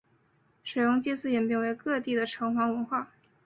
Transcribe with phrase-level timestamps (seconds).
[0.63, 3.11] 水庸祭祀演变为各地的城隍文化。